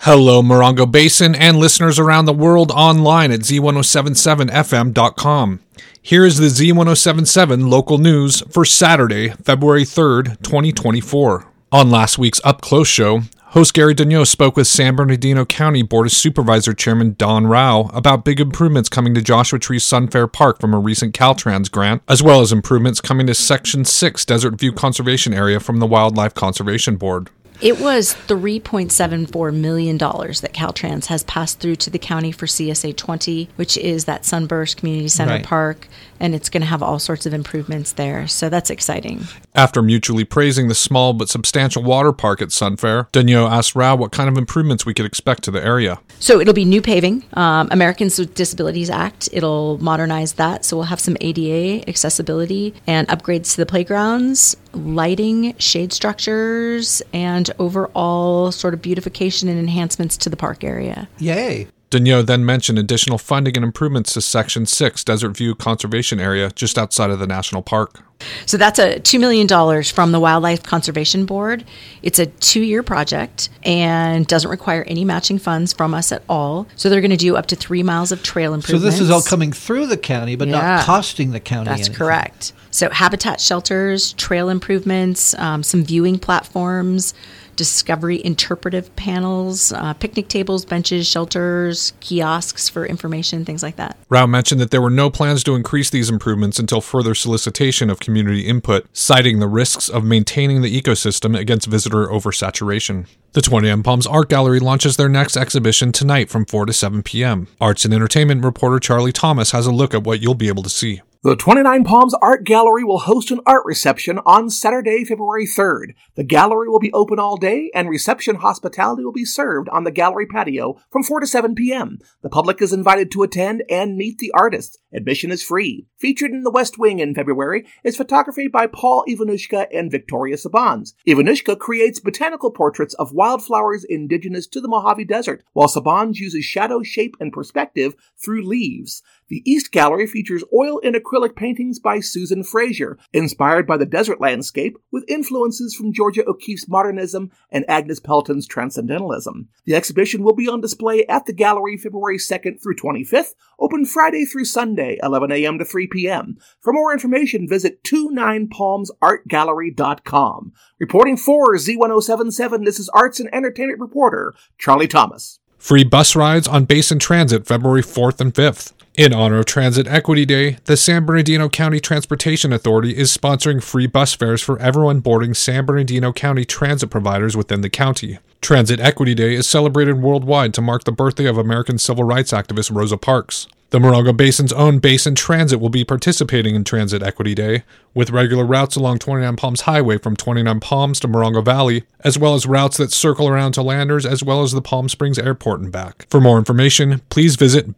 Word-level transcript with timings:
Hello, 0.00 0.42
Morongo 0.42 0.90
Basin 0.90 1.34
and 1.34 1.56
listeners 1.56 1.98
around 1.98 2.26
the 2.26 2.32
world 2.32 2.70
online 2.70 3.32
at 3.32 3.40
z1077fm.com. 3.40 5.60
Here 6.00 6.24
is 6.24 6.38
the 6.38 6.46
Z1077 6.46 7.68
local 7.68 7.98
news 7.98 8.40
for 8.42 8.64
Saturday, 8.64 9.30
February 9.30 9.82
3rd, 9.82 10.40
2024. 10.42 11.48
On 11.72 11.90
last 11.90 12.18
week's 12.18 12.40
Up 12.44 12.60
Close 12.60 12.86
show, 12.86 13.22
host 13.46 13.74
Gary 13.74 13.96
Daigneault 13.96 14.28
spoke 14.28 14.56
with 14.56 14.68
San 14.68 14.94
Bernardino 14.94 15.44
County 15.44 15.82
Board 15.82 16.06
of 16.06 16.12
Supervisor 16.12 16.72
Chairman 16.72 17.16
Dawn 17.18 17.48
Rowe 17.48 17.90
about 17.92 18.24
big 18.24 18.38
improvements 18.38 18.88
coming 18.88 19.12
to 19.14 19.20
Joshua 19.20 19.58
Tree 19.58 19.80
Sunfair 19.80 20.32
Park 20.32 20.60
from 20.60 20.72
a 20.72 20.78
recent 20.78 21.16
Caltrans 21.16 21.68
grant, 21.68 22.02
as 22.06 22.22
well 22.22 22.40
as 22.40 22.52
improvements 22.52 23.00
coming 23.00 23.26
to 23.26 23.34
Section 23.34 23.84
6 23.84 24.24
Desert 24.24 24.60
View 24.60 24.72
Conservation 24.72 25.34
Area 25.34 25.58
from 25.58 25.80
the 25.80 25.86
Wildlife 25.86 26.34
Conservation 26.34 26.94
Board. 26.96 27.28
It 27.60 27.80
was 27.80 28.14
$3.74 28.26 29.54
million 29.54 29.96
that 29.96 30.52
Caltrans 30.52 31.06
has 31.06 31.24
passed 31.24 31.60
through 31.60 31.76
to 31.76 31.90
the 31.90 31.98
county 31.98 32.32
for 32.32 32.46
CSA 32.46 32.96
20, 32.96 33.48
which 33.56 33.76
is 33.78 34.04
that 34.04 34.24
Sunburst 34.24 34.76
Community 34.76 35.08
Center 35.08 35.32
Right. 35.32 35.44
Park, 35.44 35.88
and 36.20 36.34
it's 36.34 36.48
going 36.48 36.60
to 36.60 36.66
have 36.66 36.82
all 36.82 36.98
sorts 36.98 37.26
of 37.26 37.34
improvements 37.34 37.92
there. 37.92 38.26
So 38.26 38.48
that's 38.48 38.70
exciting. 38.70 39.24
After 39.54 39.82
mutually 39.82 40.24
praising 40.24 40.68
the 40.68 40.74
small 40.74 41.12
but 41.12 41.28
substantial 41.28 41.82
water 41.82 42.12
park 42.12 42.42
at 42.42 42.48
Sunfair, 42.48 43.10
Daigneault 43.10 43.50
asked 43.50 43.74
Rowe 43.74 43.96
what 43.96 44.12
kind 44.12 44.28
of 44.28 44.36
improvements 44.36 44.84
we 44.86 44.94
could 44.94 45.06
expect 45.06 45.42
to 45.44 45.50
the 45.50 45.64
area. 45.64 46.00
So 46.18 46.40
it'll 46.40 46.54
be 46.54 46.64
new 46.64 46.82
paving, 46.82 47.24
um, 47.34 47.68
Americans 47.70 48.18
with 48.18 48.34
Disabilities 48.34 48.90
Act. 48.90 49.28
It'll 49.32 49.78
modernize 49.78 50.34
that. 50.34 50.64
So 50.64 50.76
we'll 50.76 50.86
have 50.86 51.00
some 51.00 51.16
ADA 51.20 51.88
accessibility 51.88 52.74
and 52.86 53.08
upgrades 53.08 53.52
to 53.52 53.58
the 53.58 53.66
playgrounds, 53.66 54.56
lighting, 54.76 55.56
shade 55.58 55.92
structures, 55.92 57.02
and 57.12 57.50
overall 57.58 58.52
sort 58.52 58.74
of 58.74 58.82
beautification 58.82 59.48
and 59.48 59.58
enhancements 59.58 60.16
to 60.18 60.30
the 60.30 60.36
park 60.36 60.62
area. 60.64 61.08
Yay. 61.18 61.68
Daigneault 61.90 62.26
then 62.26 62.44
mentioned 62.44 62.78
additional 62.78 63.16
funding 63.16 63.56
and 63.56 63.64
improvements 63.64 64.12
to 64.14 64.20
Section 64.20 64.66
6 64.66 65.04
Desert 65.04 65.36
View 65.36 65.54
Conservation 65.54 66.18
Area 66.18 66.50
just 66.50 66.76
outside 66.76 67.10
of 67.10 67.20
the 67.20 67.26
national 67.26 67.62
park. 67.62 68.02
So 68.46 68.56
that's 68.56 68.78
a 68.78 68.98
$2 69.00 69.20
million 69.20 69.82
from 69.84 70.12
the 70.12 70.20
Wildlife 70.20 70.62
Conservation 70.62 71.26
Board. 71.26 71.64
It's 72.02 72.18
a 72.18 72.26
two 72.26 72.62
year 72.62 72.82
project 72.82 73.48
and 73.62 74.26
doesn't 74.26 74.50
require 74.50 74.84
any 74.86 75.04
matching 75.04 75.38
funds 75.38 75.72
from 75.72 75.92
us 75.94 76.12
at 76.12 76.22
all. 76.28 76.66
So 76.76 76.88
they're 76.88 77.00
going 77.00 77.10
to 77.10 77.16
do 77.16 77.36
up 77.36 77.46
to 77.46 77.56
three 77.56 77.82
miles 77.82 78.12
of 78.12 78.22
trail 78.22 78.54
improvements. 78.54 78.84
So 78.84 78.90
this 78.90 79.00
is 79.00 79.10
all 79.10 79.22
coming 79.22 79.52
through 79.52 79.86
the 79.86 79.96
county, 79.96 80.34
but 80.36 80.48
Yeah. 80.48 80.60
not 80.60 80.84
costing 80.84 81.32
the 81.32 81.40
county 81.40 81.66
That's 81.68 81.80
anything. 81.82 81.96
correct. 81.96 82.52
So 82.70 82.88
habitat 82.90 83.40
shelters, 83.40 84.12
trail 84.14 84.48
improvements, 84.48 85.34
um, 85.38 85.62
some 85.62 85.84
viewing 85.84 86.18
platforms, 86.18 87.14
discovery 87.56 88.24
interpretive 88.24 88.94
panels, 88.96 89.72
uh, 89.72 89.94
picnic 89.94 90.28
tables, 90.28 90.64
benches, 90.64 91.06
shelters, 91.06 91.92
kiosks 92.00 92.68
for 92.68 92.86
information, 92.86 93.44
things 93.44 93.62
like 93.62 93.76
that. 93.76 93.96
Rowe 94.08 94.26
mentioned 94.26 94.60
that 94.60 94.70
there 94.70 94.82
were 94.82 94.90
no 94.90 95.10
plans 95.10 95.42
to 95.44 95.54
increase 95.54 95.90
these 95.90 96.10
improvements 96.10 96.58
until 96.58 96.80
further 96.80 97.14
solicitation 97.14 97.90
of 97.90 98.00
community 98.00 98.46
input, 98.46 98.86
citing 98.92 99.38
the 99.38 99.48
risks 99.48 99.88
of 99.88 100.04
maintaining 100.04 100.62
the 100.62 100.80
ecosystem 100.80 101.38
against 101.38 101.66
visitor 101.66 102.06
oversaturation. 102.06 103.06
The 103.32 103.42
29 103.42 103.82
Palms 103.82 104.06
Art 104.06 104.28
Gallery 104.28 104.60
launches 104.60 104.96
their 104.96 105.08
next 105.08 105.36
exhibition 105.36 105.92
tonight 105.92 106.30
from 106.30 106.46
4 106.46 106.66
to 106.66 106.72
7 106.72 107.02
p.m. 107.02 107.48
Arts 107.60 107.84
and 107.84 107.92
entertainment 107.92 108.44
reporter 108.44 108.78
Charlie 108.78 109.12
Thomas 109.12 109.50
has 109.50 109.66
a 109.66 109.72
look 109.72 109.92
at 109.92 110.04
what 110.04 110.20
you'll 110.20 110.34
be 110.34 110.48
able 110.48 110.62
to 110.62 110.70
see. 110.70 111.02
The 111.22 111.34
29 111.34 111.84
Palms 111.84 112.14
Art 112.20 112.44
Gallery 112.44 112.84
will 112.84 112.98
host 112.98 113.30
an 113.30 113.40
art 113.46 113.64
reception 113.64 114.20
on 114.26 114.50
Saturday, 114.50 115.02
February 115.02 115.46
3rd. 115.46 115.94
The 116.14 116.24
gallery 116.24 116.68
will 116.68 116.78
be 116.78 116.92
open 116.92 117.18
all 117.18 117.36
day 117.36 117.70
and 117.74 117.88
reception 117.88 118.36
hospitality 118.36 119.02
will 119.02 119.12
be 119.12 119.24
served 119.24 119.68
on 119.70 119.84
the 119.84 119.90
gallery 119.90 120.26
patio 120.26 120.78
from 120.90 121.02
4 121.02 121.20
to 121.20 121.26
7 121.26 121.54
p.m. 121.54 121.98
The 122.22 122.28
public 122.28 122.60
is 122.60 122.72
invited 122.72 123.10
to 123.10 123.22
attend 123.22 123.64
and 123.70 123.96
meet 123.96 124.18
the 124.18 124.30
artists. 124.32 124.78
Admission 124.92 125.30
is 125.30 125.42
free. 125.42 125.86
Featured 125.98 126.32
in 126.32 126.42
the 126.42 126.50
West 126.50 126.78
Wing 126.78 126.98
in 126.98 127.14
February 127.14 127.66
is 127.82 127.96
photography 127.96 128.46
by 128.46 128.66
Paul 128.66 129.04
Ivanushka 129.08 129.66
and 129.72 129.90
Victoria 129.90 130.36
Sabans. 130.36 130.92
Ivanushka 131.08 131.58
creates 131.58 131.98
botanical 131.98 132.50
portraits 132.50 132.94
of 132.94 133.12
wildflowers 133.12 133.84
indigenous 133.84 134.46
to 134.48 134.60
the 134.60 134.68
Mojave 134.68 135.06
Desert, 135.06 135.42
while 135.54 135.68
Sabans 135.68 136.16
uses 136.16 136.44
shadow, 136.44 136.82
shape, 136.82 137.16
and 137.18 137.32
perspective 137.32 137.94
through 138.22 138.46
leaves. 138.46 139.02
The 139.28 139.42
East 139.44 139.72
Gallery 139.72 140.06
features 140.06 140.44
oil 140.54 140.80
and 140.84 140.94
acrylic 140.94 141.34
paintings 141.34 141.80
by 141.80 141.98
Susan 141.98 142.44
Frazier, 142.44 142.96
inspired 143.12 143.66
by 143.66 143.76
the 143.76 143.84
desert 143.84 144.20
landscape 144.20 144.78
with 144.92 145.02
influences 145.08 145.74
from 145.74 145.92
Georgia 145.92 146.22
O'Keeffe's 146.28 146.68
modernism 146.68 147.32
and 147.50 147.64
Agnes 147.68 147.98
Pelton's 147.98 148.46
transcendentalism. 148.46 149.48
The 149.64 149.74
exhibition 149.74 150.22
will 150.22 150.34
be 150.34 150.48
on 150.48 150.60
display 150.60 151.04
at 151.06 151.26
the 151.26 151.32
gallery 151.32 151.76
February 151.76 152.18
2nd 152.18 152.62
through 152.62 152.76
25th, 152.76 153.34
open 153.58 153.84
Friday 153.84 154.24
through 154.24 154.44
Sunday, 154.44 154.96
11 155.02 155.32
a.m. 155.32 155.58
to 155.58 155.64
3 155.64 155.88
p.m. 155.88 156.36
For 156.60 156.72
more 156.72 156.92
information, 156.92 157.48
visit 157.48 157.82
29palmsartgallery.com. 157.82 160.52
Reporting 160.78 161.16
for 161.16 161.56
Z1077, 161.56 162.64
this 162.64 162.78
is 162.78 162.88
arts 162.90 163.18
and 163.18 163.28
entertainment 163.34 163.80
reporter 163.80 164.34
Charlie 164.56 164.86
Thomas. 164.86 165.40
Free 165.58 165.84
bus 165.84 166.14
rides 166.14 166.46
on 166.46 166.64
Basin 166.64 167.00
Transit 167.00 167.44
February 167.46 167.82
4th 167.82 168.20
and 168.20 168.32
5th. 168.32 168.72
In 168.96 169.12
honor 169.12 169.40
of 169.40 169.44
Transit 169.44 169.86
Equity 169.86 170.24
Day, 170.24 170.56
the 170.64 170.74
San 170.74 171.04
Bernardino 171.04 171.50
County 171.50 171.80
Transportation 171.80 172.50
Authority 172.50 172.96
is 172.96 173.14
sponsoring 173.14 173.62
free 173.62 173.86
bus 173.86 174.14
fares 174.14 174.40
for 174.40 174.58
everyone 174.58 175.00
boarding 175.00 175.34
San 175.34 175.66
Bernardino 175.66 176.14
County 176.14 176.46
transit 176.46 176.88
providers 176.88 177.36
within 177.36 177.60
the 177.60 177.68
county. 177.68 178.20
Transit 178.40 178.80
Equity 178.80 179.14
Day 179.14 179.34
is 179.34 179.46
celebrated 179.46 180.00
worldwide 180.00 180.54
to 180.54 180.62
mark 180.62 180.84
the 180.84 180.92
birthday 180.92 181.26
of 181.26 181.36
American 181.36 181.76
civil 181.76 182.04
rights 182.04 182.32
activist 182.32 182.74
Rosa 182.74 182.96
Parks. 182.96 183.46
The 183.70 183.80
Morongo 183.80 184.16
Basin's 184.16 184.52
own 184.52 184.78
Basin 184.78 185.16
Transit 185.16 185.58
will 185.58 185.70
be 185.70 185.84
participating 185.84 186.54
in 186.54 186.62
Transit 186.62 187.02
Equity 187.02 187.34
Day, 187.34 187.64
with 187.94 188.10
regular 188.10 188.44
routes 188.44 188.76
along 188.76 189.00
29 189.00 189.34
Palms 189.34 189.62
Highway 189.62 189.98
from 189.98 190.14
29 190.14 190.60
Palms 190.60 191.00
to 191.00 191.08
Morongo 191.08 191.44
Valley, 191.44 191.82
as 192.04 192.16
well 192.16 192.34
as 192.34 192.46
routes 192.46 192.76
that 192.76 192.92
circle 192.92 193.26
around 193.26 193.52
to 193.52 193.62
Landers 193.62 194.06
as 194.06 194.22
well 194.22 194.42
as 194.42 194.52
the 194.52 194.62
Palm 194.62 194.88
Springs 194.88 195.18
Airport 195.18 195.60
and 195.60 195.72
back. 195.72 196.06
For 196.08 196.20
more 196.20 196.38
information, 196.38 197.00
please 197.08 197.34
visit 197.34 197.76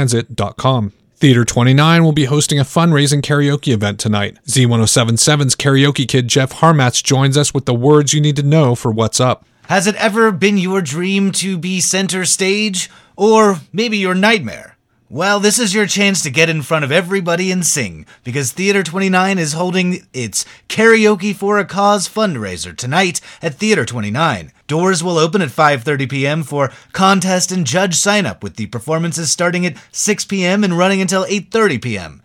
basin-transit.com. 0.00 0.92
Theater 1.16 1.44
29 1.44 2.02
will 2.02 2.12
be 2.12 2.24
hosting 2.24 2.58
a 2.58 2.64
fundraising 2.64 3.20
karaoke 3.20 3.74
event 3.74 4.00
tonight. 4.00 4.38
Z1077's 4.46 5.54
karaoke 5.54 6.08
kid 6.08 6.28
Jeff 6.28 6.52
Harmatz 6.52 7.02
joins 7.02 7.36
us 7.36 7.52
with 7.52 7.66
the 7.66 7.74
words 7.74 8.14
you 8.14 8.22
need 8.22 8.36
to 8.36 8.42
know 8.42 8.74
for 8.74 8.90
what's 8.90 9.20
up. 9.20 9.44
Has 9.64 9.86
it 9.86 9.96
ever 9.96 10.32
been 10.32 10.56
your 10.56 10.80
dream 10.80 11.30
to 11.32 11.58
be 11.58 11.80
center 11.80 12.24
stage? 12.24 12.90
Or 13.16 13.60
maybe 13.70 13.98
your 13.98 14.14
nightmare? 14.14 14.78
Well, 15.12 15.40
this 15.40 15.58
is 15.58 15.74
your 15.74 15.86
chance 15.86 16.22
to 16.22 16.30
get 16.30 16.48
in 16.48 16.62
front 16.62 16.84
of 16.84 16.92
everybody 16.92 17.50
and 17.50 17.66
sing, 17.66 18.06
because 18.22 18.52
Theater 18.52 18.84
29 18.84 19.40
is 19.40 19.54
holding 19.54 20.06
its 20.12 20.44
Karaoke 20.68 21.34
for 21.34 21.58
a 21.58 21.64
Cause 21.64 22.08
fundraiser 22.08 22.76
tonight 22.76 23.20
at 23.42 23.56
Theater 23.56 23.84
29. 23.84 24.52
Doors 24.68 25.02
will 25.02 25.18
open 25.18 25.42
at 25.42 25.48
5:30 25.48 26.08
p.m. 26.08 26.42
for 26.44 26.70
contest 26.92 27.50
and 27.50 27.66
judge 27.66 27.96
sign 27.96 28.24
up 28.24 28.44
with 28.44 28.54
the 28.54 28.66
performances 28.66 29.32
starting 29.32 29.66
at 29.66 29.76
6 29.90 30.26
p.m. 30.26 30.62
and 30.62 30.78
running 30.78 31.00
until 31.00 31.24
8:30 31.24 31.82
p.m. 31.82 32.22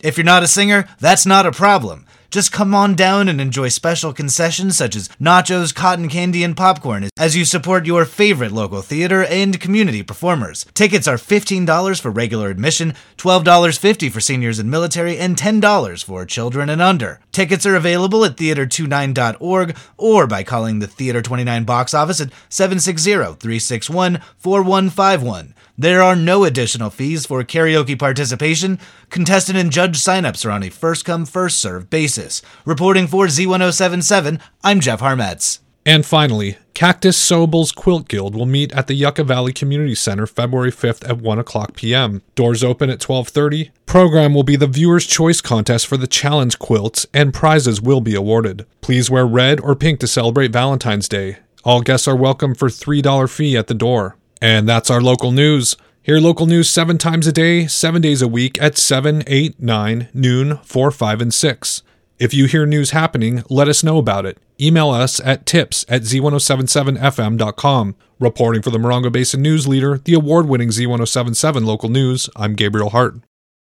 If 0.00 0.16
you're 0.16 0.24
not 0.24 0.44
a 0.44 0.46
singer, 0.46 0.88
that's 1.00 1.26
not 1.26 1.44
a 1.44 1.50
problem. 1.50 2.06
Just 2.30 2.52
come 2.52 2.74
on 2.74 2.94
down 2.94 3.26
and 3.26 3.40
enjoy 3.40 3.68
special 3.68 4.12
concessions 4.12 4.76
such 4.76 4.94
as 4.94 5.08
nachos, 5.18 5.74
cotton 5.74 6.10
candy, 6.10 6.44
and 6.44 6.54
popcorn 6.54 7.08
as 7.16 7.34
you 7.34 7.46
support 7.46 7.86
your 7.86 8.04
favorite 8.04 8.52
local 8.52 8.82
theater 8.82 9.24
and 9.24 9.58
community 9.58 10.02
performers. 10.02 10.66
Tickets 10.74 11.08
are 11.08 11.16
$15 11.16 11.98
for 11.98 12.10
regular 12.10 12.50
admission, 12.50 12.92
$12.50 13.16 14.12
for 14.12 14.20
seniors 14.20 14.58
and 14.58 14.70
military, 14.70 15.16
and 15.16 15.38
$10 15.38 16.04
for 16.04 16.26
children 16.26 16.68
and 16.68 16.82
under. 16.82 17.18
Tickets 17.32 17.64
are 17.64 17.76
available 17.76 18.22
at 18.26 18.36
theater29.org 18.36 19.74
or 19.96 20.26
by 20.26 20.42
calling 20.42 20.80
the 20.80 20.86
Theater 20.86 21.22
29 21.22 21.64
box 21.64 21.94
office 21.94 22.20
at 22.20 22.30
760 22.50 23.10
361 23.10 24.20
4151. 24.36 25.54
There 25.80 26.02
are 26.02 26.16
no 26.16 26.42
additional 26.42 26.90
fees 26.90 27.24
for 27.24 27.44
karaoke 27.44 27.96
participation. 27.96 28.80
Contestant 29.10 29.56
and 29.56 29.70
judge 29.70 29.96
signups 29.96 30.44
are 30.44 30.50
on 30.50 30.64
a 30.64 30.70
first 30.70 31.04
come, 31.04 31.24
first 31.24 31.60
served 31.60 31.88
basis. 31.88 32.42
Reporting 32.64 33.06
for 33.06 33.26
Z1077, 33.26 34.40
I'm 34.64 34.80
Jeff 34.80 35.00
Harmetz. 35.00 35.60
And 35.86 36.04
finally, 36.04 36.58
Cactus 36.74 37.16
Sew-Ables 37.16 37.72
Quilt 37.72 38.08
Guild 38.08 38.34
will 38.34 38.44
meet 38.44 38.72
at 38.72 38.88
the 38.88 38.94
Yucca 38.94 39.22
Valley 39.22 39.52
Community 39.52 39.94
Center 39.94 40.26
February 40.26 40.72
5th 40.72 41.08
at 41.08 41.18
1 41.18 41.38
o'clock 41.38 41.76
p.m. 41.76 42.22
Doors 42.34 42.64
open 42.64 42.90
at 42.90 42.98
12:30. 42.98 43.70
Program 43.86 44.34
will 44.34 44.42
be 44.42 44.56
the 44.56 44.66
Viewer's 44.66 45.06
Choice 45.06 45.40
Contest 45.40 45.86
for 45.86 45.96
the 45.96 46.08
challenge 46.08 46.58
quilts, 46.58 47.06
and 47.14 47.32
prizes 47.32 47.80
will 47.80 48.00
be 48.00 48.16
awarded. 48.16 48.66
Please 48.80 49.10
wear 49.10 49.24
red 49.24 49.60
or 49.60 49.76
pink 49.76 50.00
to 50.00 50.08
celebrate 50.08 50.50
Valentine's 50.50 51.08
Day. 51.08 51.38
All 51.62 51.82
guests 51.82 52.08
are 52.08 52.16
welcome 52.16 52.56
for 52.56 52.68
$3 52.68 53.30
fee 53.30 53.56
at 53.56 53.68
the 53.68 53.74
door. 53.74 54.17
And 54.40 54.68
that's 54.68 54.90
our 54.90 55.00
local 55.00 55.32
news. 55.32 55.76
Hear 56.02 56.20
local 56.20 56.46
news 56.46 56.70
seven 56.70 56.96
times 56.96 57.26
a 57.26 57.32
day, 57.32 57.66
seven 57.66 58.00
days 58.00 58.22
a 58.22 58.28
week 58.28 58.60
at 58.62 58.78
7, 58.78 59.22
8, 59.26 59.60
9, 59.60 60.08
noon, 60.14 60.58
4, 60.58 60.90
5, 60.90 61.20
and 61.20 61.34
6. 61.34 61.82
If 62.18 62.34
you 62.34 62.46
hear 62.46 62.66
news 62.66 62.90
happening, 62.90 63.42
let 63.48 63.68
us 63.68 63.84
know 63.84 63.98
about 63.98 64.26
it. 64.26 64.38
email 64.60 64.90
us 64.90 65.20
at 65.20 65.46
tips 65.46 65.84
at 65.88 66.02
z1077fm.com. 66.02 67.94
Reporting 68.18 68.62
for 68.62 68.70
the 68.70 68.78
Morongo 68.78 69.12
Basin 69.12 69.42
News 69.42 69.68
Leader, 69.68 69.98
the 69.98 70.14
award 70.14 70.48
winning 70.48 70.70
Z1077 70.70 71.64
local 71.64 71.88
news, 71.88 72.28
I'm 72.34 72.54
Gabriel 72.54 72.90
Hart. 72.90 73.27